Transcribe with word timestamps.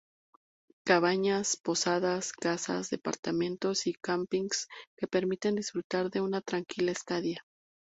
Cabañas, 0.83 1.57
posadas, 1.57 2.33
casas, 2.33 2.89
departamentos 2.89 3.85
y 3.85 3.93
campings 3.93 4.67
que 4.97 5.05
permiten 5.05 5.53
disfrutar 5.53 6.09
de 6.09 6.21
una 6.21 6.41
tranquila 6.41 6.91
estadía. 6.91 7.45